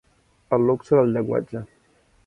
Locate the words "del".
1.01-1.15